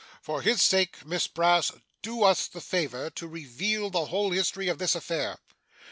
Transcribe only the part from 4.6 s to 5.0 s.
of this